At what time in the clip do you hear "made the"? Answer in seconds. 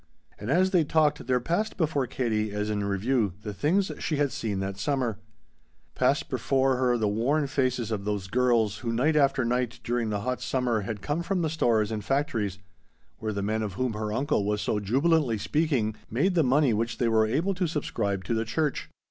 16.09-16.41